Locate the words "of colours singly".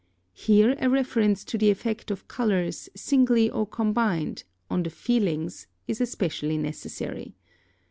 2.09-3.51